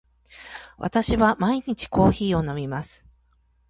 [0.79, 3.05] 私は毎日コーヒーを飲みます。